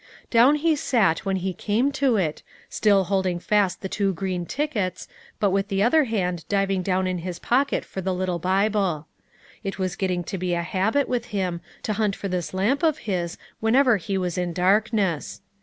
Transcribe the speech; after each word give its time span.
Down 0.31 0.55
he 0.55 0.75
sat 0.75 1.25
when 1.25 1.35
he 1.35 1.53
came 1.53 1.91
to 1.91 2.17
it, 2.17 2.41
still 2.71 3.03
holding 3.03 3.37
fast 3.37 3.81
the 3.81 3.87
two 3.87 4.15
green 4.15 4.47
tickets, 4.47 5.07
but 5.39 5.51
with 5.51 5.67
the 5.67 5.83
other 5.83 6.05
hand 6.05 6.43
diving 6.49 6.81
down 6.81 7.05
in 7.05 7.19
his 7.19 7.37
pocket 7.37 7.85
for 7.85 8.01
the 8.01 8.11
little 8.11 8.39
Bible. 8.39 9.05
That 9.63 9.77
was 9.77 9.95
getting 9.95 10.23
to 10.23 10.39
be 10.39 10.55
a 10.55 10.63
habit 10.63 11.07
with 11.07 11.25
him, 11.25 11.61
to 11.83 11.93
hunt 11.93 12.15
for 12.15 12.27
this 12.29 12.51
lamp 12.51 12.81
of 12.81 12.97
his 13.05 13.37
whenever 13.59 13.97
he 13.97 14.17
was 14.17 14.39
in 14.39 14.53
darkness. 14.53 15.41